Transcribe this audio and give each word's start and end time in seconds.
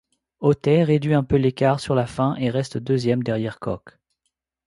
Ottey 0.39 0.81
réduit 0.83 1.13
un 1.13 1.23
peu 1.23 1.35
l'écart 1.35 1.79
sur 1.79 1.93
la 1.93 2.07
fin 2.07 2.35
et 2.37 2.49
reste 2.49 2.79
deuxième 2.79 3.21
derrière 3.21 3.59
Koch. 3.59 3.99